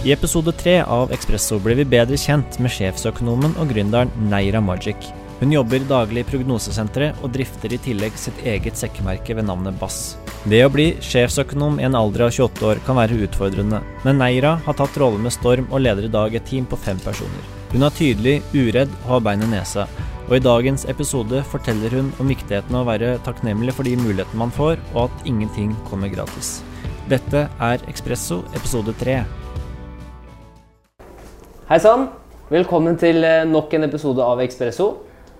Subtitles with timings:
[0.00, 5.10] I episode tre av Ekspresso ble vi bedre kjent med sjefsøkonomen og gründeren Neira Magic.
[5.42, 10.14] Hun jobber daglig i Prognosesenteret og drifter i tillegg sitt eget sekkemerke ved navnet Bass.
[10.48, 14.54] Det å bli sjefsøkonom i en alder av 28 år kan være utfordrende, men Neira
[14.64, 17.50] har tatt rollen med storm og leder i dag et team på fem personer.
[17.74, 19.84] Hun er tydelig, uredd og har bein i nesa,
[20.30, 24.46] og i dagens episode forteller hun om viktigheten av å være takknemlig for de mulighetene
[24.46, 26.62] man får, og at ingenting kommer gratis.
[27.12, 29.18] Dette er Ekspresso episode tre.
[31.70, 32.08] Hei sann!
[32.50, 34.88] Velkommen til eh, nok en episode av Ekspresso.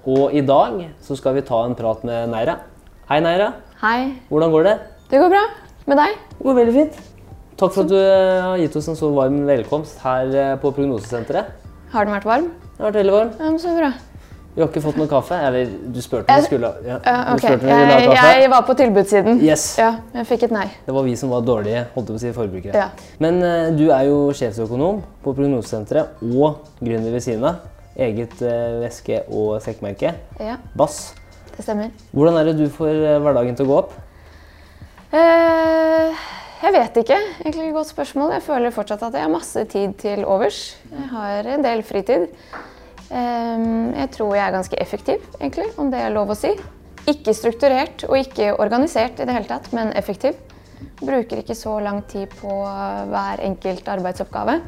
[0.07, 2.55] Og i dag så skal vi ta en prat med Neira.
[3.09, 3.49] Hei, Neira.
[3.81, 4.13] Hei.
[4.29, 4.75] Hvordan går det?
[5.11, 5.41] Det går bra.
[5.91, 6.21] Med deg?
[6.37, 7.01] Det går veldig fint.
[7.59, 10.71] Takk for at du eh, har gitt oss en så varm velkomst her eh, på
[10.79, 11.51] Prognosesenteret.
[11.97, 12.47] Har den vært varm?
[12.77, 13.35] Den har vært veldig varm.
[13.35, 13.91] Ja, men så bra.
[14.61, 15.37] Vi har ikke fått noe kaffe.
[15.41, 17.41] Eller du spurte om skulle ja, Ja, du ok.
[17.41, 18.33] spurte om vi ville ha kaffe.
[18.43, 19.39] jeg var på tilbudssiden.
[19.41, 19.63] Yes.
[19.81, 20.67] Ja, jeg fikk et nei.
[20.85, 22.75] Det var vi som var dårlige holdt å si, forbrukere.
[22.77, 22.91] Ja.
[23.25, 27.65] Men uh, du er jo sjefsøkonom på Prognosesenteret og gründer ved siden av.
[27.97, 30.13] Eget uh, væske- og sekkmerke.
[30.45, 31.15] Ja, Bass.
[31.57, 31.89] det stemmer.
[32.13, 33.97] Hvordan er det du får eh, hverdagen til å gå opp?
[35.17, 36.21] Eh,
[36.61, 37.17] jeg vet ikke.
[37.47, 38.35] Egentlig et godt spørsmål.
[38.37, 40.61] Jeg føler fortsatt at jeg har masse tid til overs.
[40.93, 42.29] Jeg har en del fritid.
[43.11, 43.65] Eh,
[44.01, 46.55] jeg tror jeg er ganske effektiv, egentlig, om det er lov å si.
[47.11, 50.39] Ikke strukturert og ikke organisert i det hele tatt, men effektiv.
[51.01, 52.55] Bruker ikke så lang tid på
[53.11, 54.61] hver enkelt arbeidsoppgave.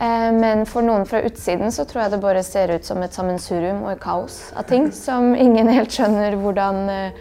[0.00, 3.12] Eh, Men for noen fra utsiden så tror jeg det bare ser ut som et
[3.12, 7.20] sammensurium og et kaos av ting som ingen helt skjønner hvordan eh,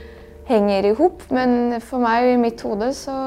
[0.49, 1.25] henger i hop.
[1.35, 3.17] Men for meg i mitt hode så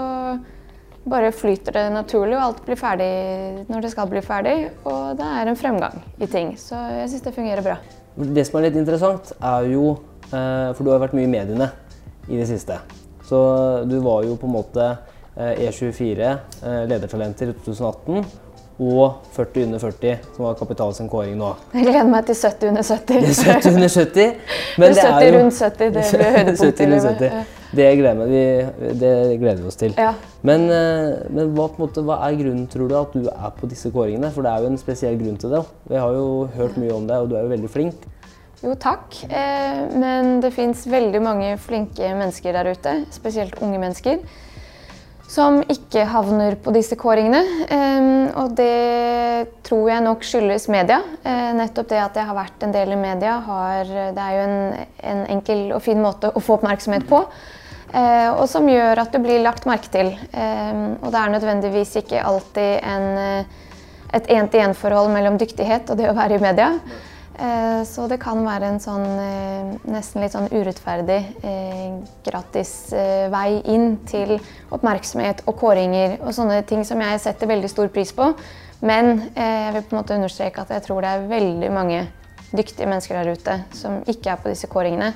[1.04, 3.10] bare flyter det naturlig, og alt blir ferdig
[3.68, 4.56] når det skal bli ferdig.
[4.86, 6.54] Og det er en fremgang i ting.
[6.58, 7.78] Så jeg syns det fungerer bra.
[8.12, 9.94] Det som er litt interessant, er jo
[10.28, 11.70] eh, For du har vært mye i mediene
[12.28, 12.76] i det siste.
[13.26, 13.40] Så
[13.88, 14.88] du var jo på en måte
[15.36, 16.32] eh, E24,
[16.62, 18.26] eh, ledertalenter i 2018,
[18.82, 21.54] og 40 under 40, som var Kapitals kåring nå.
[21.72, 23.26] Jeg gleder meg til 70 under 70.
[23.40, 24.38] 70 under 70.
[24.82, 27.78] Men 70 rundt 70, det blir høydepunkt 70 i rundt livet.
[27.78, 27.78] 70.
[27.78, 29.94] Det gleder, meg- vi, det gleder vi oss til.
[29.96, 30.12] Ja.
[30.42, 33.90] Men, eh, men hva, måte, hva er grunnen, tror du, at du er på disse
[33.90, 34.30] kåringene?
[34.32, 35.64] For det er jo en spesiell grunn til det.
[35.88, 37.94] Vi har jo hørt mye om deg, og du er jo veldig flink.
[38.62, 39.24] Jo, takk.
[39.26, 44.20] Eh, men det fins veldig mange flinke mennesker der ute, spesielt unge mennesker,
[45.32, 47.40] som ikke havner på disse kåringene.
[47.72, 51.00] Eh, og det tror jeg nok skyldes media.
[51.24, 54.44] Eh, nettopp det at jeg har vært en del i media, har, det er jo
[54.44, 57.24] en, en enkel og fin måte å få oppmerksomhet på.
[57.92, 60.14] Eh, og som gjør at du blir lagt merke til.
[60.32, 63.44] Eh, og det er nødvendigvis ikke alltid en, eh,
[64.16, 66.70] et én-til-én-forhold mellom dyktighet og det å være i media.
[67.88, 69.06] Så det kan være en sånn
[69.88, 71.16] nesten litt sånn urettferdig
[72.22, 72.92] gratis
[73.32, 74.36] vei inn til
[74.70, 78.28] oppmerksomhet og kåringer og sånne ting som jeg setter veldig stor pris på.
[78.84, 82.04] Men jeg vil på en måte understreke at jeg tror det er veldig mange
[82.52, 85.14] dyktige mennesker der ute som ikke er på disse kåringene,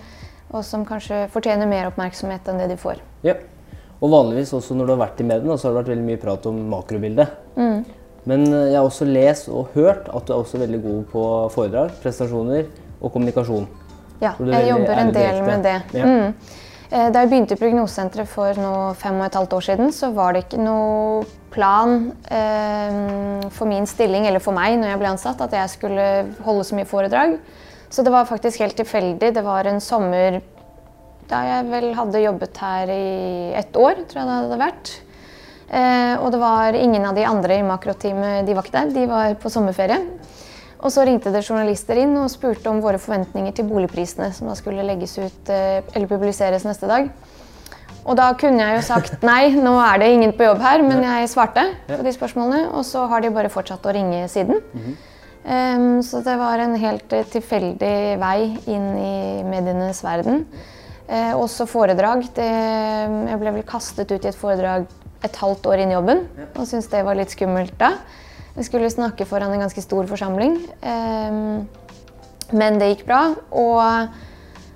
[0.52, 3.00] og som kanskje fortjener mer oppmerksomhet enn det de får.
[3.26, 3.34] Ja.
[4.00, 6.20] Og vanligvis også når du har vært i mediene, så har det vært veldig mye
[6.20, 7.32] prat om makrobildet.
[7.56, 7.80] Mm.
[8.26, 11.24] Men eh, jeg har også lest og hørt at du er også veldig god på
[11.54, 12.66] foredrag, prestasjoner
[13.00, 13.66] og kommunikasjon.
[14.20, 15.48] Ja, jeg jobber en del direkte.
[15.50, 15.76] med det.
[15.98, 16.06] Ja.
[16.06, 16.62] Mm.
[16.90, 20.12] Eh, Da jeg begynte i Prognosesenteret for nå fem og et halvt år siden, så
[20.14, 25.14] var det ikke noe plan eh, for min stilling, eller for meg når jeg ble
[25.14, 26.08] ansatt, at jeg skulle
[26.46, 27.38] holde så mye foredrag.
[27.90, 29.32] Så det var faktisk helt tilfeldig.
[29.34, 30.40] Det var en sommer
[31.26, 34.92] da jeg vel hadde jobbet her i ett år, tror jeg det hadde vært.
[35.66, 39.06] Eh, og det var ingen av de andre i makroteamet, de var ikke der, de
[39.10, 39.98] var på sommerferie.
[40.76, 44.54] Og så ringte det journalister inn og spurte om våre forventninger til boligprisene som da
[44.58, 47.10] skulle legges ut eh, eller publiseres neste dag.
[48.06, 51.02] Og da kunne jeg jo sagt nei, nå er det ingen på jobb her, men
[51.02, 52.68] jeg svarte på de spørsmålene.
[52.76, 54.62] Og så har de bare fortsatt å ringe siden.
[55.46, 60.42] Em, så det var en helt eh, tilfeldig vei inn i medienes verden.
[61.06, 62.24] Eh, også foredrag.
[62.34, 62.46] Det,
[63.30, 64.88] jeg ble vel kastet ut i et foredrag
[65.26, 66.26] et halvt år inn i jobben
[66.58, 67.94] og syntes det var litt skummelt da.
[68.56, 70.58] Jeg skulle snakke foran en ganske stor forsamling.
[70.82, 71.62] Em,
[72.56, 73.22] men det gikk bra.
[73.54, 73.78] Og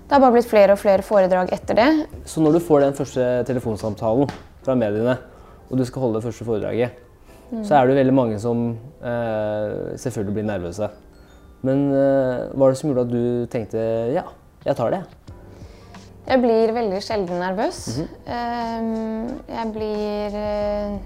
[0.06, 1.90] det har bare blitt flere og flere foredrag etter det.
[2.30, 4.30] Så når du får den første telefonsamtalen
[4.62, 5.18] fra mediene,
[5.70, 7.09] og du skal holde det første foredraget,
[7.66, 8.66] så er det veldig mange som
[9.02, 10.90] eh, selvfølgelig blir nervøse.
[11.66, 14.24] Men eh, hva var det som gjorde at du tenkte ja,
[14.64, 15.02] jeg tar det?
[16.30, 17.80] Jeg blir veldig sjelden nervøs.
[18.30, 20.98] Em, jeg blir eh,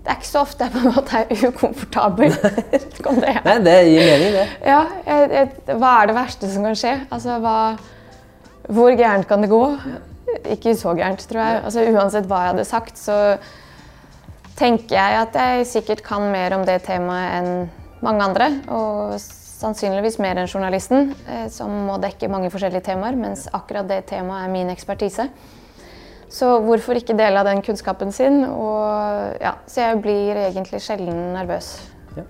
[0.00, 2.36] Det er ikke så ofte jeg på en måte er ukomfortabel.
[2.72, 3.40] Vet det er.
[3.44, 4.46] Nei, det gir mening, det.
[4.64, 6.94] Ja, jeg, jeg, hva er det verste som kan skje?
[7.12, 7.56] Altså, hva,
[8.72, 9.64] hvor gærent kan det gå?
[10.56, 11.60] Ikke så gærent, tror jeg.
[11.68, 13.18] Altså, uansett hva jeg hadde sagt, så
[14.60, 17.52] tenker jeg at jeg sikkert kan mer om det temaet enn
[18.04, 18.50] mange andre.
[18.72, 19.16] Og
[19.60, 24.46] sannsynligvis mer enn journalisten, eh, som må dekke mange forskjellige temaer, mens akkurat det temaet
[24.46, 25.28] er min ekspertise.
[26.30, 28.44] Så hvorfor ikke dele av den kunnskapen sin?
[28.46, 31.72] Og, ja, så jeg blir egentlig sjelden nervøs.
[32.14, 32.24] Ja.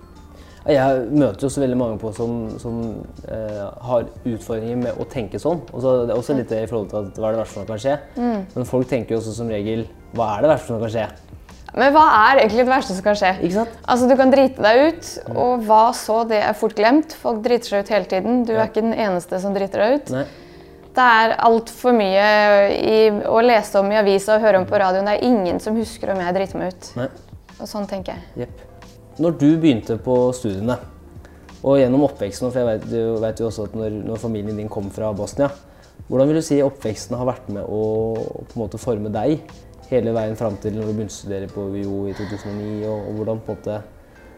[0.73, 2.81] Jeg møter også veldig mange på som, som
[3.29, 5.61] eh, har utfordringer med å tenke sånn.
[5.69, 7.83] Også, det er også litt i forhold til at hva er det verste som kan
[7.85, 7.99] skje.
[8.17, 8.39] Mm.
[8.55, 9.85] Men folk tenker jo også som regel
[10.17, 11.05] hva er det verste som kan skje?
[11.77, 13.31] Men hva er egentlig det verste som kan skje?
[13.39, 13.75] Ikke sant?
[13.87, 16.21] Altså, Du kan drite deg ut, og hva så?
[16.27, 17.15] Det er fort glemt.
[17.15, 18.41] Folk driter seg ut hele tiden.
[18.47, 18.63] Du ja.
[18.63, 20.13] er ikke den eneste som driter deg ut.
[20.17, 20.25] Nei.
[20.91, 22.25] Det er altfor mye
[22.75, 25.07] i, å lese om i avisa og høre om på radioen.
[25.07, 26.89] Det er ingen som husker om jeg driter meg ut.
[26.99, 27.07] Nei.
[27.61, 28.43] Og sånn tenker jeg.
[28.43, 28.67] Yep.
[29.23, 30.75] Når du begynte på studiene,
[31.61, 34.71] og gjennom oppveksten, for jeg vet, du vet jo også at når, når, familien din
[34.71, 35.51] kom fra Bosnia,
[36.09, 37.83] hvordan vil du si oppveksten har vært med å
[38.17, 39.43] på en måte forme deg
[39.91, 42.69] hele veien fram til når du begynte å studere på UiO i 2009?
[42.87, 43.79] Og, og hvordan på en måte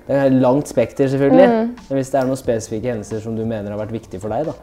[0.04, 1.48] Det er et langt spekter, selvfølgelig.
[1.48, 1.74] Mm.
[1.88, 4.50] Men hvis det er noen spesifikke hendelser som du mener har vært viktige for deg?
[4.52, 4.58] da?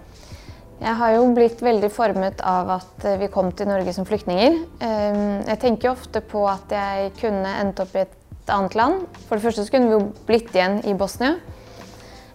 [0.81, 4.55] Jeg har jo blitt veldig formet av at eh, vi kom til Norge som flyktninger.
[4.85, 9.03] Ehm, jeg tenker ofte på at jeg kunne endt opp i et annet land.
[9.27, 11.35] For det første så kunne vi jo blitt igjen i Bosnia.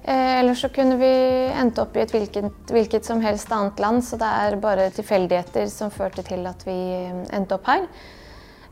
[0.05, 1.09] Eh, eller så kunne vi
[1.57, 5.65] endt opp i et hvilket, hvilket, som helst annet land, så det er bare tilfeldigheter
[5.73, 7.87] som førte til at vi eh, endte opp her.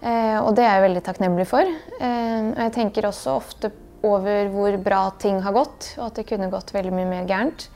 [0.03, 1.63] Eh, og det er jeg veldig takknemlig for.
[1.63, 3.71] Eh, og jeg tenker også ofte
[4.03, 7.69] over hvor bra ting har gått, og at det kunne gått veldig mye mer gærent.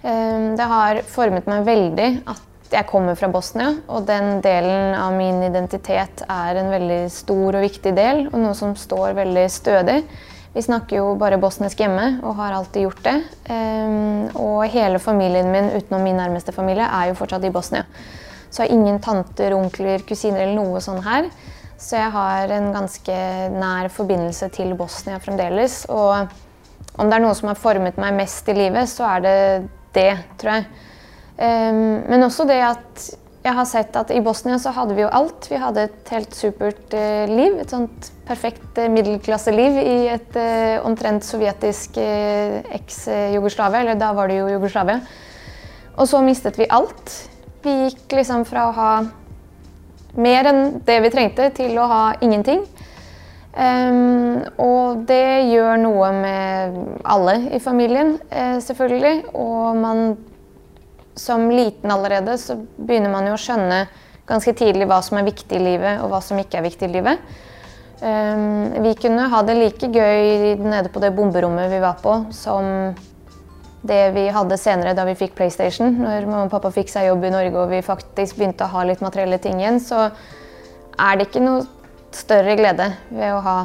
[0.00, 5.12] Eh, det har formet meg veldig at jeg kommer fra Bosnia, og den delen av
[5.14, 9.98] min identitet er en veldig stor og viktig del, og noe som står veldig stødig.
[10.54, 13.14] Vi snakker jo bare bosnisk hjemme og har alltid gjort det.
[14.38, 17.82] Og hele familien min utenom min nærmeste familie er jo fortsatt i Bosnia.
[18.54, 21.26] Så jeg har ingen tanter, onkler, kusiner eller noe sånn her.
[21.74, 23.16] Så jeg har en ganske
[23.50, 25.80] nær forbindelse til Bosnia fremdeles.
[25.90, 26.30] Og
[26.94, 29.34] om det er noe som har formet meg mest i livet, så er det
[29.96, 30.68] det, tror jeg.
[31.34, 33.08] Um, men også det at
[33.44, 35.50] jeg har sett at i Bosnia så hadde vi jo alt.
[35.50, 37.58] Vi hadde et helt supert uh, liv.
[37.58, 43.82] Et sånt perfekt uh, middelklasseliv i et uh, omtrent sovjetisk eks-Jugoslavia.
[43.82, 45.02] Eller da var det jo Jugoslavia.
[45.98, 47.33] Og så mistet vi alt.
[47.64, 48.88] Vi gikk liksom fra å ha
[50.20, 52.60] mer enn det vi trengte, til å ha ingenting.
[53.54, 56.76] Um, og det gjør noe med
[57.06, 59.30] alle i familien, uh, selvfølgelig.
[59.32, 60.04] Og man
[61.16, 63.84] som liten allerede så begynner man jo å skjønne
[64.28, 66.94] ganske tidlig hva som er viktig i livet, og hva som ikke er viktig i
[66.98, 67.34] livet.
[68.04, 72.92] Um, vi kunne ha det like gøy nede på det bomberommet vi var på, som
[73.84, 75.92] det vi hadde senere da vi fikk PlayStation.
[76.00, 78.84] Når mamma og pappa fikk seg jobb i Norge og vi faktisk begynte å ha
[78.88, 81.64] litt materielle ting igjen, så er det ikke noe
[82.14, 83.56] større glede ved å ha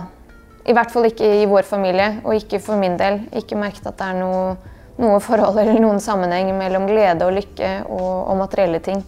[0.70, 3.24] I hvert fall ikke i vår familie, og ikke for min del.
[3.34, 4.58] Ikke merket at det er noe,
[5.02, 9.00] noe forhold eller noen sammenheng mellom glede og lykke og, og materielle ting.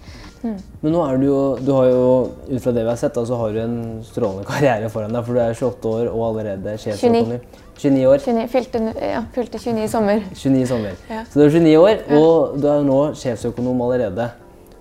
[0.42, 0.58] Mm.
[0.82, 2.06] Men nå er du jo, du har jo,
[2.50, 5.26] ut fra det vi har sett, så altså har du en strålende karriere foran deg.
[5.28, 7.42] For du er 28 år og allerede sjefsøkonom.
[7.82, 8.22] 29 år.
[8.22, 10.24] 29, fylte, ja, fylte 29 i sommer.
[10.36, 10.98] 29 i sommer.
[11.10, 11.24] Ja.
[11.26, 14.30] Så du er 29 år, og du er jo nå sjefsøkonom allerede.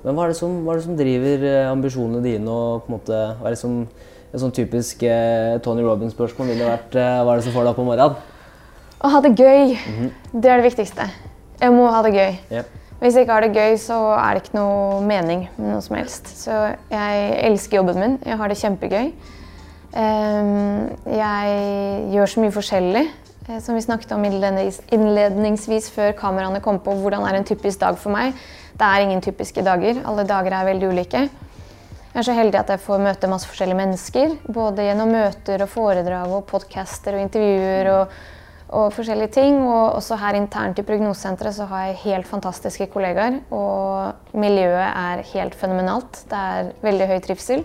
[0.05, 2.49] Men hva er, som, hva er, det som, driver eh, ambisjonene dine?
[2.49, 3.83] og på en måte, Hva er det som
[4.31, 7.73] et sånn typisk eh, Tony Robins-spørsmål ville vært eh, Hva er det som får deg
[7.75, 8.29] opp om morgenen?
[9.01, 9.77] Å ha det gøy.
[9.77, 10.11] Mm -hmm.
[10.33, 11.09] Det er det viktigste.
[11.61, 12.39] Jeg må ha det gøy.
[12.53, 12.80] Yep.
[13.01, 15.97] Hvis jeg ikke har det gøy, så er det ikke noe mening med noe som
[15.97, 16.27] helst.
[16.37, 16.57] Så
[16.93, 18.17] jeg elsker jobben min.
[18.27, 19.07] Jeg har det kjempegøy.
[19.97, 21.55] Ehm, jeg
[22.13, 23.05] gjør så mye forskjellig.
[23.49, 26.93] Eh, som vi snakket om innledningsvis før kameraene kom på.
[27.01, 28.37] Hvordan er en typisk dag for meg?
[28.77, 30.03] Det er ingen typiske dager.
[30.05, 31.23] Alle dager er veldig ulike.
[32.11, 34.37] Jeg er så heldig at jeg får møte masse forskjellige mennesker.
[34.53, 37.91] Både gjennom møter og foredrag og podcaster og intervjuer.
[37.95, 38.40] og
[38.77, 39.59] og forskjellige ting.
[39.65, 43.41] Og også her internt i prognosesenteret så har jeg helt fantastiske kollegaer.
[43.55, 46.25] Og miljøet er helt fenomenalt.
[46.31, 47.65] Det er veldig høy trivsel.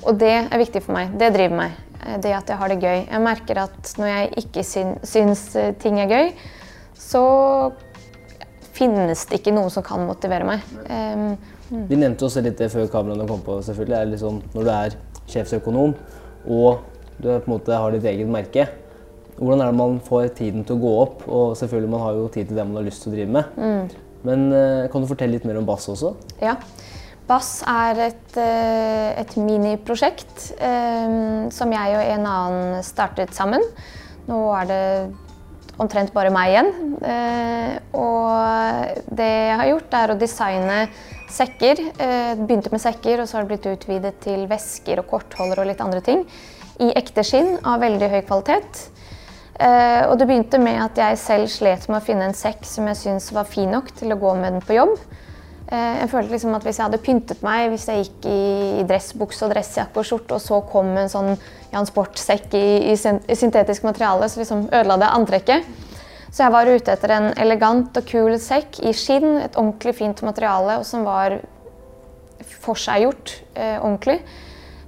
[0.00, 1.12] Og det er viktig for meg.
[1.20, 1.78] Det driver meg.
[2.24, 2.98] Det at jeg har det gøy.
[3.04, 5.44] Jeg merker at når jeg ikke syns
[5.82, 6.30] ting er gøy,
[6.96, 7.24] så
[8.76, 10.64] finnes det ikke noe som kan motivere meg.
[10.88, 11.34] Um,
[11.68, 11.84] mm.
[11.90, 13.58] Vi nevnte også litt det før kameraene kom på.
[13.66, 13.92] selvfølgelig.
[13.92, 14.96] Det er liksom, når du er
[15.30, 15.94] sjefsøkonom
[16.48, 16.86] og
[17.20, 18.64] du på en måte har ditt eget merke,
[19.40, 21.24] hvordan er det man får tiden til å gå opp?
[21.24, 23.56] Og selvfølgelig, man har jo tid til det man har lyst til å drive med.
[23.56, 24.10] Mm.
[24.28, 26.12] Men uh, kan du fortelle litt mer om Bass også?
[26.44, 26.58] Ja.
[27.30, 31.16] Bass er et, uh, et miniprosjekt eh,
[31.54, 33.64] som jeg og en annen startet sammen.
[34.28, 34.84] Nå er det
[35.80, 36.70] omtrent bare meg igjen.
[37.00, 40.80] Eh, og det jeg har gjort, er å designe
[41.30, 41.80] sekker.
[42.42, 45.80] begynte med sekker, og så har det blitt utvidet til vesker og kortholder og litt
[45.80, 46.26] andre ting
[46.80, 48.88] i ekte skinn av veldig høy kvalitet.
[49.60, 52.86] Eh, og det begynte med at jeg selv slet med å finne en sekk som
[52.88, 54.94] jeg syntes var fin nok til å gå med den på jobb.
[55.70, 59.44] Eh, jeg følte liksom at Hvis jeg hadde pyntet meg, hvis jeg gikk i dressbukse
[59.44, 61.34] og dressjakke og skjorte, og så kom en sånn
[61.74, 65.68] Jan Sport-sekk i, i, i, syntetisk materiale, så liksom ødela det antrekket.
[66.30, 70.22] Så jeg var ute etter en elegant og kul sekk i skinn, et ordentlig fint
[70.26, 71.36] materiale, og som var
[72.64, 74.22] forseggjort eh, ordentlig.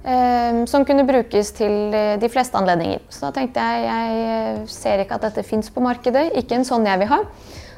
[0.03, 2.99] Ehm, som kunne brukes til eh, de fleste anledninger.
[3.07, 6.67] Så da tenkte jeg jeg eh, ser ikke at dette fins på markedet, ikke en
[6.67, 7.21] sånn jeg vil ha.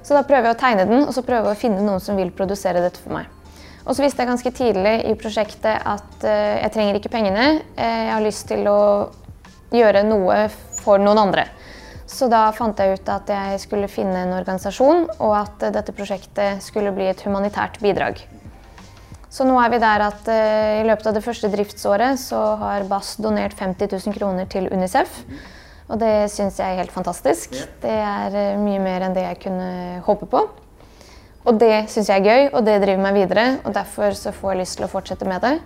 [0.01, 2.17] Så da prøver jeg å tegne den og så prøver jeg å finne noen som
[2.17, 3.29] vil produsere dette for meg.
[3.85, 7.43] Og så visste jeg ganske tidlig i prosjektet at uh, jeg trenger ikke pengene.
[7.77, 8.79] Jeg har lyst til å
[9.69, 10.39] gjøre noe
[10.79, 11.43] for noen andre.
[12.09, 16.65] Så da fant jeg ut at jeg skulle finne en organisasjon, og at dette prosjektet
[16.65, 18.23] skulle bli et humanitært bidrag.
[19.35, 22.85] Så nå er vi der at uh, i løpet av det første driftsåret så har
[22.87, 25.17] Bass donert 50 000 kroner til Unicef.
[25.91, 27.57] Og det syns jeg er helt fantastisk.
[27.83, 29.71] Det er uh, mye mer enn det jeg kunne
[30.05, 30.45] håpe på.
[31.45, 33.43] Og det syns jeg er gøy, og det driver meg videre.
[33.67, 35.57] Og derfor så får jeg lyst til å fortsette med det.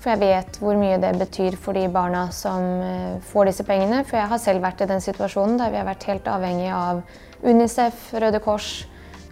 [0.00, 4.00] For jeg vet hvor mye det betyr for de barna som uh, får disse pengene.
[4.08, 7.04] For jeg har selv vært i den situasjonen der vi har vært helt avhengig av
[7.44, 8.72] Unicef, Røde Kors,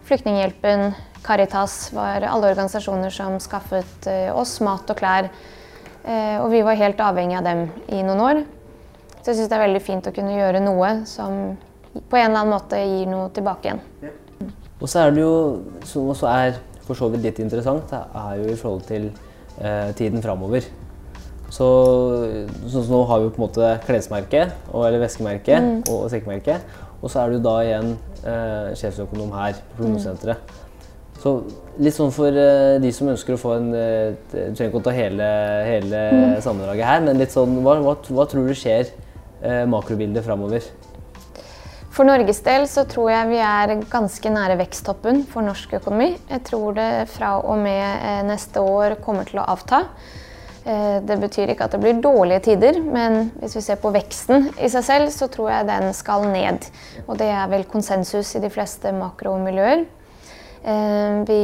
[0.05, 0.91] Flyktninghjelpen,
[1.23, 5.29] Caritas var alle organisasjoner som skaffet eh, oss mat og klær.
[6.03, 8.43] Eh, og vi var helt avhengig av dem i noen år.
[9.23, 11.55] Så jeg syns det er veldig fint å kunne gjøre noe som
[11.93, 13.83] på en eller annen måte gir noe tilbake igjen.
[14.83, 15.35] Og så er det jo,
[15.87, 19.11] som også er for så vidt litt interessant, det er jo i forhold til
[19.63, 20.67] eh, tiden framover.
[21.53, 21.69] Så,
[22.73, 25.77] så, nå har vi på en måte klesmerke, eller veskemerke mm.
[25.85, 26.59] og, og sekkemerke.
[27.03, 30.43] Og så er du da igjen eh, sjefsøkonom her på Prognosesenteret.
[30.43, 30.62] Mm.
[31.23, 31.37] Så
[31.79, 34.95] litt sånn for uh, de som ønsker å få en Du trenger ikke å ta
[34.97, 35.29] hele,
[35.69, 36.39] hele mm.
[36.43, 38.91] sammendraget her, men litt sånn, hva, hva, hva tror du skjer
[39.45, 40.67] uh, makrobildet framover?
[41.93, 46.15] For Norges del så tror jeg vi er ganske nære veksttoppen for norsk økonomi.
[46.31, 49.83] Jeg tror det fra og med neste år kommer til å avta.
[50.65, 54.71] Det betyr ikke at det blir dårlige tider, men hvis vi ser på veksten i
[54.73, 56.65] seg selv, så tror jeg den skal ned.
[57.05, 59.85] Og det er vel konsensus i de fleste makromiljøer.
[60.65, 61.43] Eh, vi,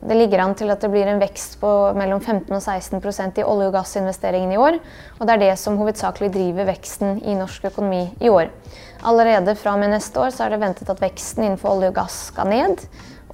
[0.00, 3.46] det ligger an til at det blir en vekst på mellom 15 og 16% i
[3.46, 4.78] olje- og gassinvesteringene i år.
[5.18, 8.52] Og det er det som hovedsakelig driver veksten i norsk økonomi i år.
[9.06, 12.18] Allerede fra og med neste år er det ventet at veksten innenfor olje og gass
[12.30, 12.86] skal ned.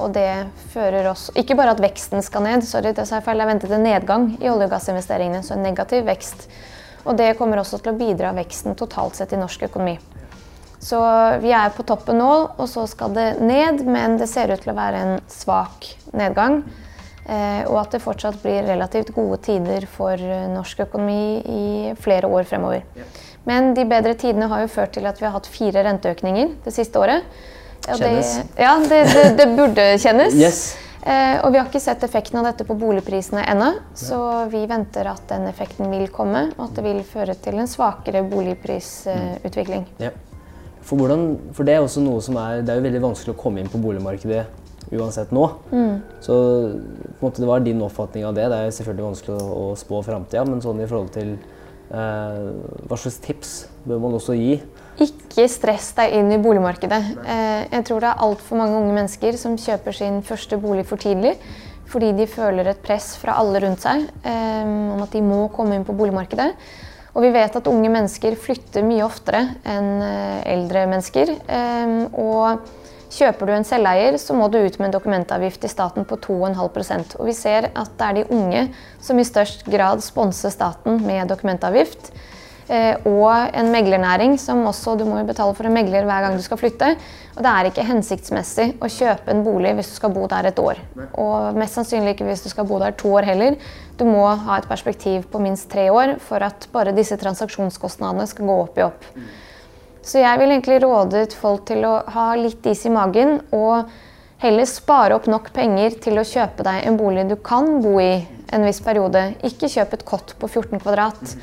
[0.03, 3.45] Og det fører oss Ikke bare at veksten skal ned, sorry, det er feil, det
[3.45, 6.49] er ventet en nedgang i olje- og gassinvesteringene, så en negativ vekst.
[7.05, 9.99] Og det kommer også til å bidra veksten totalt sett i norsk økonomi.
[10.85, 11.01] Så
[11.41, 14.75] vi er på toppen nå, og så skal det ned, men det ser ut til
[14.75, 16.61] å være en svak nedgang.
[17.25, 20.21] Eh, og at det fortsatt blir relativt gode tider for
[20.53, 22.85] norsk økonomi i flere år fremover.
[23.49, 26.73] Men de bedre tidene har jo ført til at vi har hatt fire renteøkninger det
[26.77, 27.25] siste året.
[27.85, 28.37] Kjennes.
[28.37, 30.37] Det, ja, det, det, det, burde kjennes.
[30.37, 30.63] Yes.
[31.05, 34.19] Eh, og vi har ikke sett effekten av dette på boligprisene ennå, så
[34.53, 38.25] vi venter at den effekten vil komme, og at det vil føre til en svakere
[38.29, 39.85] boligprisutvikling.
[39.99, 40.34] Eh, ja.
[40.85, 41.25] For, hvordan,
[41.57, 43.73] for, det er også noe som er, det er jo veldig vanskelig å komme inn
[43.73, 44.45] på boligmarkedet
[44.93, 45.47] uansett nå.
[45.73, 45.97] Mm.
[46.23, 46.37] Så
[47.23, 48.47] måte, det var din oppfatning av det.
[48.53, 52.41] Det er selvfølgelig vanskelig å, å spå framtida, men sånn i forhold til eh,
[52.85, 53.55] hva slags tips
[53.89, 54.59] bør man også gi?
[55.03, 57.03] Ikke stress deg inn i boligmarkedet.
[57.25, 61.01] Eh, jeg tror det er altfor mange unge mennesker som kjøper sin første bolig for
[61.01, 61.39] tidlig
[61.91, 65.77] fordi de føler et press fra alle rundt seg eh, om at de må komme
[65.77, 66.49] inn på boligmarkedet.
[67.15, 71.31] Og vi vet at unge mennesker flytter mye oftere enn eh, eldre mennesker.
[72.19, 72.65] Og
[73.15, 77.17] kjøper du en selveier, så må du ut med en dokumentavgift i staten på 2,5%
[77.21, 78.65] Og vi ser at det er de unge
[79.03, 82.11] som i størst grad sponser staten med dokumentavgift.
[82.65, 86.43] Eh, og en meglernæring som også Du må betale for en megler hver gang du
[86.43, 86.95] skal flytte.
[87.37, 90.61] Og det er ikke hensiktsmessig å kjøpe en bolig hvis du skal bo der et
[90.63, 90.81] år.
[91.21, 93.59] Og mest sannsynlig ikke hvis du skal bo der to år heller.
[93.99, 98.49] Du må ha et perspektiv på minst tre år for at bare disse transaksjonskostnadene skal
[98.49, 99.05] gå opp i opp.
[100.05, 103.89] Så jeg vil egentlig råde folk til å ha litt is i magen og
[104.43, 108.19] heller spare opp nok penger til å kjøpe deg en bolig du kan bo i
[108.53, 109.31] en viss periode.
[109.47, 111.37] Ikke kjøp et kott på 14 kvadrat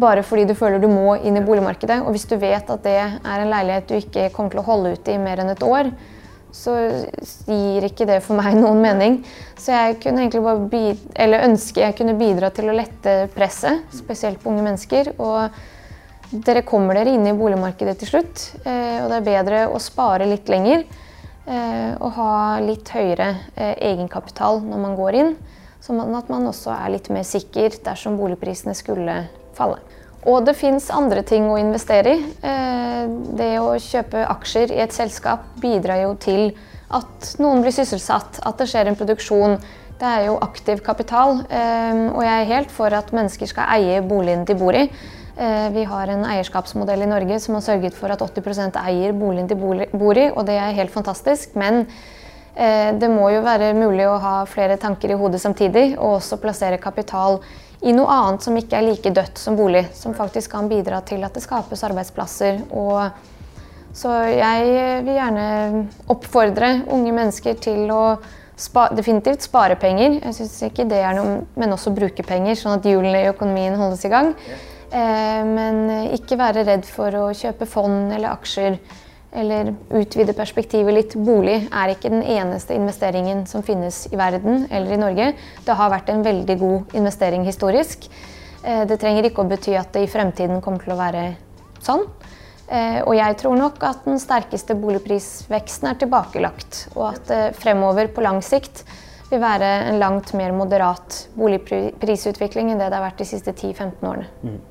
[0.00, 2.00] bare fordi du føler du må inn i boligmarkedet.
[2.02, 4.94] Og hvis du vet at det er en leilighet du ikke kommer til å holde
[4.96, 5.92] ut i mer enn et år,
[6.54, 6.74] så
[7.50, 9.20] gir ikke det for meg noen mening.
[9.58, 13.86] Så jeg kunne egentlig bare bidra, eller ønske jeg kunne bidra til å lette presset,
[13.94, 15.14] spesielt på unge mennesker.
[15.18, 19.80] Og dere kommer dere inn i boligmarkedet til slutt, eh, og det er bedre å
[19.82, 20.86] spare litt lenger.
[21.44, 22.34] Eh, og ha
[22.64, 25.34] litt høyere eh, egenkapital når man går inn,
[25.84, 29.18] sånn at man også er litt mer sikker dersom boligprisene skulle
[29.56, 29.82] falle.
[30.24, 32.20] Og det fins andre ting å investere i.
[32.48, 33.02] Eh,
[33.36, 36.46] det å kjøpe aksjer i et selskap bidrar jo til
[36.94, 39.58] at noen blir sysselsatt, at det skjer en produksjon.
[40.00, 44.00] Det er jo aktiv kapital, eh, og jeg er helt for at mennesker skal eie
[44.02, 44.88] boligen de bor i.
[45.36, 49.50] Eh, vi har en eierskapsmodell i Norge som har sørget for at 80 eier boligen
[49.50, 51.54] de bor i, og det er helt fantastisk.
[51.54, 51.86] Men
[52.54, 56.78] det må jo være mulig å ha flere tanker i hodet samtidig, og også plassere
[56.78, 57.40] kapital
[57.84, 59.84] i noe annet som ikke er like dødt som bolig.
[59.96, 62.62] Som faktisk kan bidra til at det skapes arbeidsplasser.
[62.72, 63.10] Og
[63.94, 65.48] så jeg vil gjerne
[66.10, 68.02] oppfordre unge mennesker til å
[68.56, 70.20] spa, definitivt spare penger.
[70.22, 73.76] Jeg syns ikke det er noe, men også bruke penger, sånn at hjulene i økonomien
[73.78, 74.32] holdes i gang.
[74.94, 78.78] Eh, men ikke være redd for å kjøpe fond eller aksjer
[79.34, 81.16] eller utvide perspektivet litt.
[81.18, 85.32] Bolig er ikke den eneste investeringen som finnes i verden eller i Norge.
[85.66, 88.06] Det har vært en veldig god investering historisk.
[88.62, 91.24] Eh, det trenger ikke å bety at det i fremtiden kommer til å være
[91.84, 92.06] sånn.
[92.64, 98.08] Eh, og jeg tror nok at den sterkeste boligprisveksten er tilbakelagt, og at det fremover
[98.14, 98.84] på lang sikt
[99.30, 104.08] vil være en langt mer moderat boligprisutvikling enn det det har vært de siste 10-15
[104.08, 104.62] årene.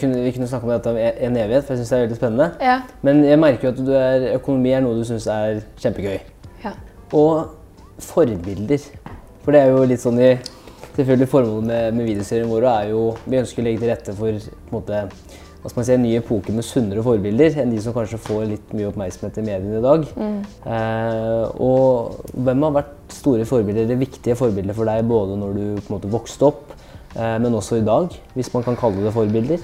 [0.00, 2.18] Kunne, vi kunne snakke om dette om en evighet, for jeg syns det er veldig
[2.18, 2.48] spennende.
[2.64, 2.80] Ja.
[3.06, 6.18] Men jeg merker jo at er, økonomi er noe du syns er kjempegøy.
[6.64, 6.72] Ja.
[7.14, 7.52] Og
[8.02, 8.82] forbilder.
[9.44, 10.34] For det er jo litt sånn i
[10.96, 14.38] Selvfølgelig Formålet med, med videoserien vår er jo Vi ønsker å legge til rette for
[14.38, 15.02] på en måte,
[15.60, 18.46] hva skal man si, en ny epoke med sunnere forbilder enn de som kanskje får
[18.48, 20.06] litt mye oppmerksomhet i mediene i dag.
[20.16, 20.36] Mm.
[20.72, 25.64] Eh, og hvem har vært store forbilder, eller viktige forbilder for deg både når du
[25.80, 26.76] på en måte vokste opp,
[27.16, 29.62] men også i dag, hvis man kan kalle det forbilder?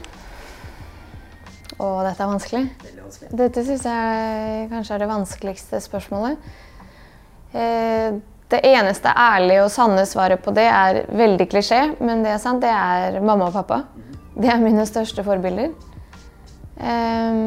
[1.82, 2.66] Å, dette er vanskelig.
[3.00, 3.30] vanskelig.
[3.38, 6.52] Dette syns jeg kanskje er det vanskeligste spørsmålet.
[7.52, 8.18] Eh,
[8.52, 12.62] det eneste ærlige og sanne svaret på det er veldig klisjé, men det er sant.
[12.64, 13.82] Det er mamma og pappa.
[14.36, 15.72] Det er mine største forbilder.
[16.76, 17.42] Eh,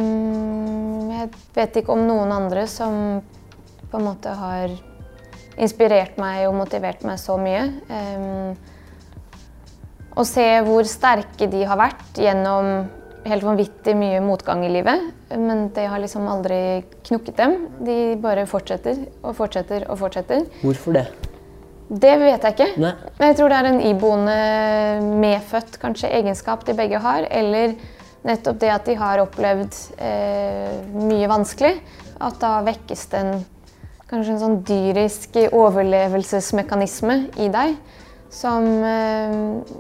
[1.14, 3.22] jeg vet ikke om noen andre som
[3.92, 4.74] på en måte har
[5.56, 7.70] inspirert meg og motivert meg så mye.
[10.16, 12.86] Å se hvor sterke de har vært gjennom
[13.26, 15.10] helt vanvittig mye motgang i livet.
[15.36, 17.56] Men det har liksom aldri knukket dem.
[17.84, 20.46] De bare fortsetter og fortsetter og fortsetter.
[20.62, 21.06] Hvorfor det?
[21.86, 22.70] Det vet jeg ikke.
[22.82, 22.94] Nei.
[23.18, 24.38] Men jeg tror det er en iboende
[25.26, 27.28] medfødt kanskje egenskap de begge har.
[27.28, 27.76] Eller
[28.26, 31.76] nettopp det at de har opplevd eh, mye vanskelig.
[32.24, 33.46] At da vekkes det en,
[34.08, 37.76] kanskje en sånn dyrisk overlevelsesmekanisme i deg
[38.30, 39.36] som, eh,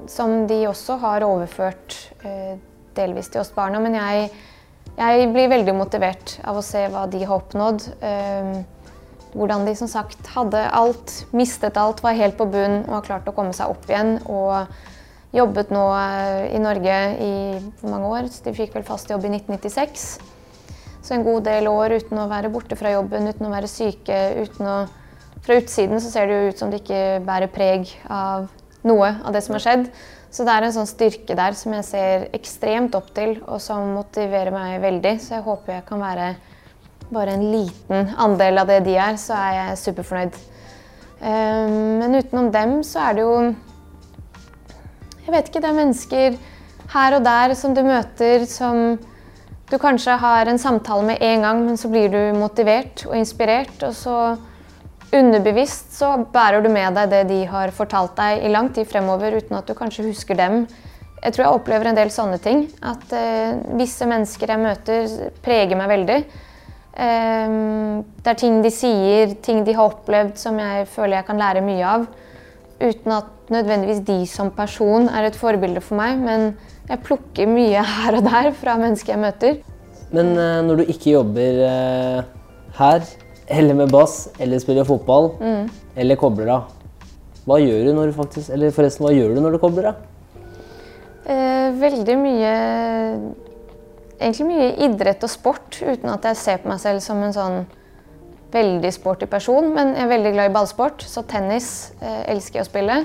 [0.08, 2.58] som, de også har overført eh,
[2.96, 3.82] delvis til oss barna.
[3.84, 4.30] Men jeg,
[4.96, 7.88] jeg, blir veldig motivert av å se hva de har oppnådd.
[8.00, 8.52] Eh,
[9.36, 13.28] hvordan de som sagt hadde alt, mistet alt, var helt på bunn og har klart
[13.28, 14.18] å komme seg opp igjen.
[14.32, 15.84] Og jobbet nå
[16.56, 17.34] i Norge i
[17.84, 18.30] mange år?
[18.46, 20.06] De fikk vel fast jobb i 1996.
[21.04, 24.16] Så en god del år uten å være borte fra jobben, uten å være syke,
[24.40, 24.78] uten å
[25.46, 28.48] fra utsiden så ser det jo ut som det ikke bærer preg av
[28.86, 29.88] noe av det som har skjedd.
[30.34, 33.94] Så det er en sånn styrke der som jeg ser ekstremt opp til, og som
[33.96, 35.14] motiverer meg veldig.
[35.22, 36.34] Så jeg håper jeg kan være
[37.14, 40.40] bare en liten andel av det de er, så er jeg superfornøyd.
[41.22, 43.38] Ehm, men utenom dem så er det jo
[45.26, 46.36] Jeg vet ikke, det er mennesker
[46.94, 49.00] her og der som du møter som
[49.72, 53.74] du kanskje har en samtale med en gang, men så blir du motivert og inspirert,
[53.82, 54.18] og så
[55.16, 59.38] Underbevisst så bærer du med deg det de har fortalt deg i lang tid fremover,
[59.40, 60.66] uten at du kanskje husker dem.
[61.22, 62.66] Jeg tror jeg opplever en del sånne ting.
[62.84, 66.20] At eh, visse mennesker jeg møter, preger meg veldig.
[67.06, 67.56] Eh,
[68.26, 71.64] det er ting de sier, ting de har opplevd som jeg føler jeg kan lære
[71.66, 72.08] mye av.
[72.84, 76.50] Uten at nødvendigvis de som person er et forbilde for meg, men
[76.90, 79.62] jeg plukker mye her og der fra mennesker jeg møter.
[80.12, 82.20] Men uh, når du ikke jobber uh,
[82.78, 83.08] her
[83.48, 85.70] eller med bass, eller spiller fotball, mm.
[85.96, 86.74] eller kobler av.
[87.46, 90.00] Hva gjør du når du faktisk Eller forresten, hva gjør du når du kobler av?
[91.30, 92.54] Eh, veldig mye
[94.16, 97.60] Egentlig mye idrett og sport, uten at jeg ser på meg selv som en sånn
[98.56, 99.68] veldig sporty person.
[99.76, 102.98] Men jeg er veldig glad i ballsport, så tennis eh, elsker jeg å spille.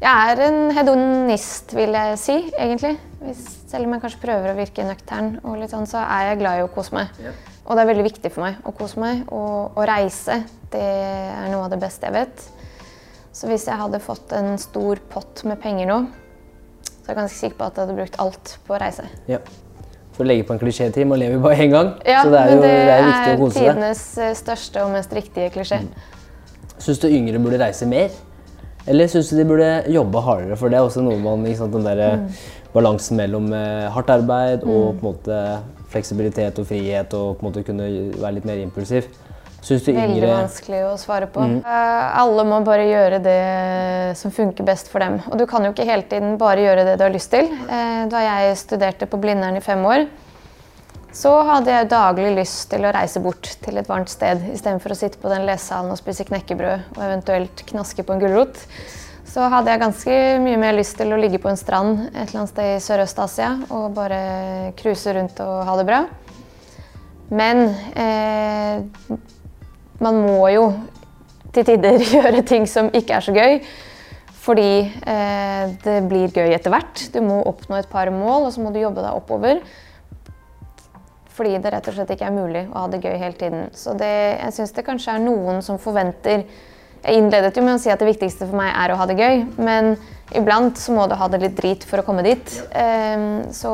[0.00, 2.94] Jeg er en hedonist, vil jeg si, egentlig.
[3.20, 6.42] Hvis, selv om jeg kanskje prøver å virke nøktern, og litt sånn, så er jeg
[6.42, 7.16] glad i å kose meg.
[7.24, 7.48] Yep.
[7.70, 9.20] Og det er veldig viktig for meg å kose meg.
[9.30, 10.40] Og å reise,
[10.72, 12.46] det er noe av det beste jeg vet.
[13.30, 16.00] Så hvis jeg hadde fått en stor pott med penger nå,
[16.82, 19.06] så er jeg ganske sikker på at jeg hadde brukt alt på å reise.
[19.30, 19.38] Ja.
[20.16, 21.92] For å legge på en klisjé-tid, man lever bare én gang.
[22.02, 23.62] Ja, så det er jo det er viktig å kose seg.
[23.62, 25.78] Det er tidenes eh, største og mest riktige klisjé.
[25.86, 26.74] Mm.
[26.80, 28.10] Syns du yngre burde reise mer?
[28.90, 30.58] Eller syns du de burde jobbe hardere?
[30.58, 32.26] For det er også noe man sant, Den der Mm.
[32.74, 35.38] balansen mellom eh, hardt arbeid og på en måte
[35.90, 39.10] fleksibilitet og frihet og på en måte kunne være litt mer impulsiv.
[39.60, 41.42] Syns du Veldig yngre vanskelig å svare på.
[41.44, 41.58] Mm.
[41.68, 43.40] alle må bare gjøre det
[44.16, 45.18] som funker best for dem.
[45.28, 47.50] Og du kan jo ikke hele tiden bare gjøre det du har lyst til.
[47.68, 50.06] Eh, da jeg studerte på Blindern i fem år,
[51.12, 54.98] så hadde jeg daglig lyst til å reise bort til et varmt sted istedenfor å
[54.98, 58.62] sitte på den lesesalen og spise knekkebrød og eventuelt knaske på en gulrot.
[59.30, 62.40] Så hadde jeg ganske mye mer lyst til å ligge på en strand et eller
[62.40, 64.22] annet sted i Sørøst-Asia og bare
[64.80, 66.00] cruise rundt og ha det bra.
[67.30, 67.60] Men
[67.94, 68.80] eh,
[70.02, 70.64] man må jo
[71.54, 73.60] til tider gjøre ting som ikke er så gøy.
[74.40, 77.04] Fordi eh, det blir gøy etter hvert.
[77.14, 79.62] Du må oppnå et par mål, og så må du jobbe deg oppover.
[81.36, 83.70] Fordi det rett og slett ikke er mulig å ha det gøy hele tiden.
[83.78, 86.48] Så det, jeg syns det kanskje er noen som forventer
[87.00, 89.16] Jeg innledet jo med å si at det viktigste for meg er å ha det
[89.16, 89.94] gøy, men
[90.36, 92.52] iblant så må du ha det litt drit for å komme dit.
[92.76, 93.24] Eh,
[93.56, 93.72] så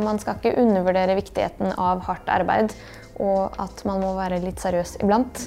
[0.00, 2.74] man skal ikke undervurdere viktigheten av hardt arbeid,
[3.22, 5.46] og at man må være litt seriøs iblant.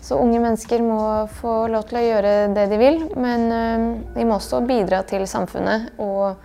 [0.00, 1.00] Så unge mennesker må
[1.40, 5.26] få lov til å gjøre det de vil, men øh, de må også bidra til
[5.28, 6.38] samfunnet og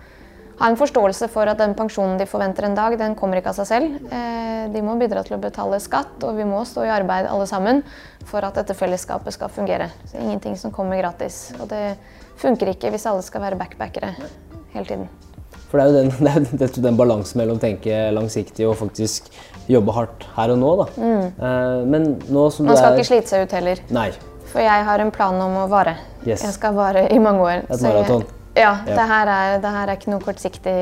[0.58, 3.58] ha en forståelse for at den pensjonen de forventer en dag, den kommer ikke av
[3.58, 3.96] seg selv.
[4.08, 7.46] Eh, de må bidra til å betale skatt, og vi må stå i arbeid alle
[7.50, 7.82] sammen
[8.26, 9.90] for at dette fellesskapet skal fungere.
[10.08, 11.50] Så ingenting som kommer gratis.
[11.60, 11.98] Og det
[12.40, 14.14] funker ikke hvis alle skal være backpackere
[14.72, 15.08] hele tiden.
[15.66, 19.28] For det er jo den, det er, den balansen mellom å tenke langsiktig og faktisk
[19.68, 20.72] jobbe hardt her og nå.
[20.80, 20.88] da.
[20.96, 21.90] Mm.
[21.90, 22.68] men nå som.
[22.70, 23.84] Man skal er ikke slite seg ut heller.
[23.92, 24.08] Nei.
[24.46, 25.98] For jeg har en plan om å vare.
[26.24, 26.46] Yes.
[26.46, 27.66] Jeg skal vare i mange år.
[27.66, 28.24] Et maraton.
[28.56, 28.94] Ja, Ja.
[28.94, 30.76] Det, her er, det her er ikke noe kortsiktig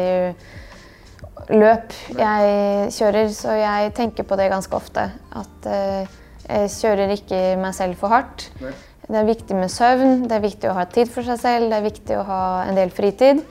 [1.51, 5.09] løp jeg kjører, så jeg tenker på det ganske ofte.
[5.35, 6.07] At uh,
[6.45, 8.49] jeg kjører ikke meg selv for hardt.
[9.05, 11.77] Det er viktig med søvn, det er viktig å ha tid for seg selv, det
[11.77, 13.43] er viktig å ha en del fritid.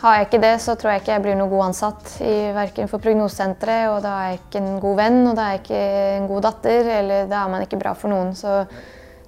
[0.00, 2.88] Har jeg ikke det, så tror jeg ikke jeg blir noe god ansatt i verken
[2.88, 5.84] for prognosesenteret, og da er jeg ikke en god venn, og da er jeg ikke
[6.16, 8.32] en god datter, eller da er man ikke bra for noen.
[8.36, 8.56] Så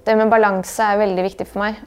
[0.06, 1.80] det med balanse er veldig viktig for meg.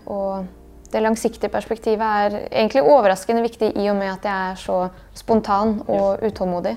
[0.89, 4.78] Det langsiktige perspektivet er egentlig overraskende viktig i og med at jeg er så
[5.13, 6.75] spontan og utålmodig.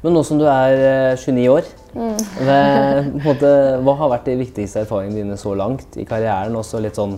[0.00, 2.18] Men nå som du er eh, 29 år, Mm.
[2.46, 2.58] hva,
[3.26, 3.48] måte,
[3.82, 6.54] hva har vært de viktigste erfaringene dine så langt i karrieren?
[6.54, 7.16] Også litt sånn,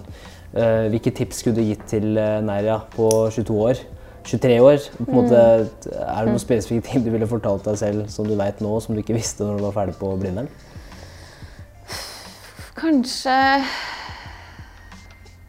[0.57, 3.83] uh, hvilke tips skulle du gitt til uh, Neira på 22 år?
[4.25, 4.89] 23 år?
[5.03, 5.99] På en måte, Mm.
[6.03, 8.95] Er det noen spesifikke ting du ville fortalt deg selv som du vet nå, som
[8.95, 10.49] du ikke visste når du var ferdig på Blindern?
[12.79, 13.37] Kanskje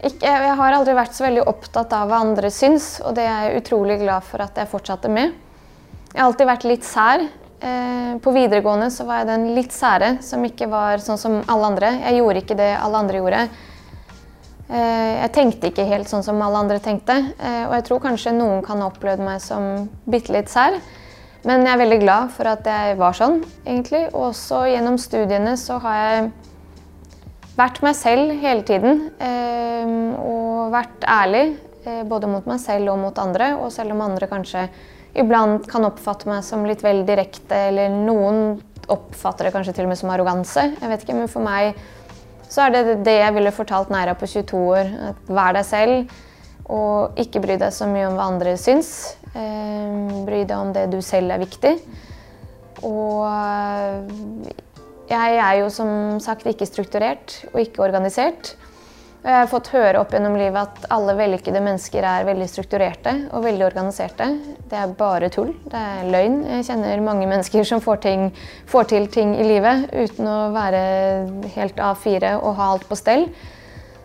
[0.08, 3.48] ikke, Jeg har aldri vært så veldig opptatt av hva andre syns, og det er
[3.48, 5.34] jeg utrolig glad for at jeg fortsatte med.
[6.14, 7.24] Jeg har alltid vært litt sær.
[7.64, 11.70] Eh, på videregående så var jeg den litt sære, som ikke var sånn som alle
[11.72, 11.94] andre.
[12.04, 13.46] Jeg gjorde ikke det alle andre gjorde.
[14.68, 18.36] Eh, jeg tenkte ikke helt sånn som alle andre tenkte, eh, og jeg tror kanskje
[18.36, 20.80] noen kan ha opplevd meg som bitte litt sær.
[21.44, 24.06] Men jeg er veldig glad for at jeg var sånn, egentlig.
[24.14, 26.32] Og også gjennom studiene så har jeg
[27.58, 29.12] vært meg selv hele tiden.
[29.20, 33.54] eh, og vært ærlig, eh, både mot meg selv og mot andre.
[33.58, 34.70] Og selv om andre kanskje
[35.16, 39.90] iblant kan oppfatte meg som litt vel direkte, eller noen oppfatter det kanskje til og
[39.94, 40.74] med som arroganse.
[40.82, 41.76] Jeg vet ikke, men for meg
[42.50, 44.92] så er det det jeg ville fortalt Neira på 22 år.
[45.28, 46.10] Vær deg selv,
[46.70, 49.16] og ikke bry deg så mye om hva andre syns.
[49.34, 51.78] Eh, bry deg om det du selv er viktig.
[52.84, 53.24] Og
[55.10, 58.54] jeg er jo som sagt ikke strukturert og ikke organisert.
[59.24, 63.46] Jeg har fått høre opp gjennom livet at alle vellykkede mennesker er veldig strukturerte og
[63.46, 64.28] veldig organiserte.
[64.68, 65.54] Det er bare tull.
[65.64, 66.42] Det er løgn.
[66.58, 68.26] Jeg kjenner mange mennesker som får, ting,
[68.68, 70.84] får til ting i livet uten å være
[71.56, 73.30] helt A4 og ha alt på stell.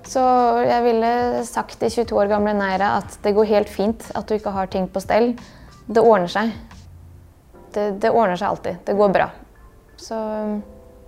[0.06, 0.22] Så
[0.64, 1.12] jeg ville
[1.50, 4.70] sagt til 22 år gamle Neira at det går helt fint at du ikke har
[4.70, 5.32] ting på stell.
[5.90, 6.54] Det ordner seg.
[7.74, 8.82] Det, det ordner seg alltid.
[8.86, 9.32] Det går bra.
[9.98, 10.16] Så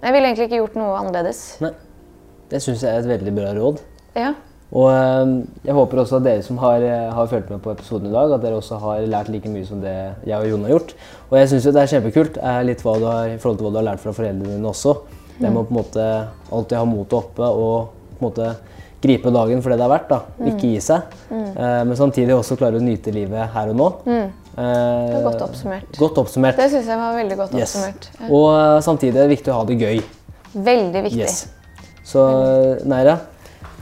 [0.01, 1.43] jeg ville egentlig ikke gjort noe annerledes.
[1.65, 1.75] Nei.
[2.51, 3.83] Det syns jeg er et veldig bra råd.
[4.19, 4.33] Ja.
[4.71, 5.33] Og eh,
[5.67, 8.33] jeg håper også at dere som har, eh, har fulgt med på episoden i dag,
[8.35, 9.95] at dere også har lært like mye som det
[10.27, 10.95] jeg og Jon har gjort.
[11.29, 13.73] Og jeg syns det er kjempekult er litt hva du har, i forhold til hva
[13.75, 14.97] du har lært fra foreldrene dine også.
[15.41, 16.07] Det med å på en måte
[16.53, 18.51] alltid ha motet oppe og på en måte
[19.01, 20.09] gripe dagen for det det er verdt.
[20.11, 20.21] da.
[20.51, 21.15] Ikke gi seg.
[21.31, 23.89] Uh, men samtidig også klare å nyte livet her og nå.
[24.07, 24.29] Mm.
[24.61, 25.97] Var godt oppsummert.
[25.97, 26.59] Godt oppsummert.
[26.61, 27.73] Det syns jeg var veldig godt Yes.
[27.77, 28.09] oppsummert.
[28.21, 28.29] Ja.
[28.29, 30.03] Og uh, samtidig er det viktig å ha det gøy.
[30.55, 31.23] Veldig viktig.
[31.25, 31.47] Yes.
[32.05, 32.25] Så
[32.91, 33.19] Neira,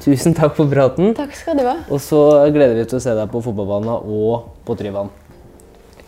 [0.05, 1.15] tusen takk for praten.
[1.19, 1.79] Takk skal du ha.
[1.91, 2.21] Og så
[2.55, 5.11] gleder vi oss til å se deg på fotballbanen og på Tryvann.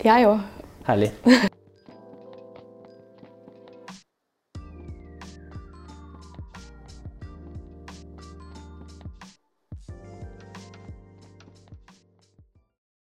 [0.05, 0.45] Jeg òg.
[0.87, 1.11] Herlig.